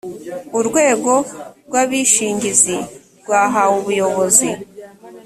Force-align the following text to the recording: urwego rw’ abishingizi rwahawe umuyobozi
urwego 0.59 1.13
rw’ 1.67 1.73
abishingizi 1.83 2.77
rwahawe 3.19 3.73
umuyobozi 3.81 4.49